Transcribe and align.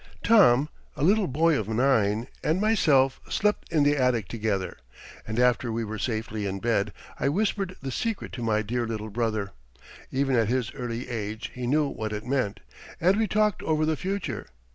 Tom, 0.23 0.67
a 0.97 1.03
little 1.03 1.27
boy 1.27 1.55
of 1.59 1.67
nine, 1.69 2.27
and 2.43 2.59
myself 2.59 3.21
slept 3.29 3.71
in 3.71 3.83
the 3.83 3.95
attic 3.95 4.27
together, 4.27 4.77
and 5.27 5.37
after 5.39 5.71
we 5.71 5.83
were 5.85 5.99
safely 5.99 6.47
in 6.47 6.57
bed 6.59 6.91
I 7.19 7.29
whispered 7.29 7.75
the 7.83 7.91
secret 7.91 8.31
to 8.31 8.41
my 8.41 8.63
dear 8.63 8.87
little 8.87 9.11
brother. 9.11 9.51
Even 10.11 10.35
at 10.35 10.47
his 10.49 10.73
early 10.73 11.07
age 11.07 11.51
he 11.53 11.67
knew 11.67 11.87
what 11.87 12.13
it 12.13 12.25
meant, 12.25 12.61
and 12.99 13.15
we 13.15 13.27
talked 13.27 13.61
over 13.61 13.85
the 13.85 13.95
future. 13.95 14.47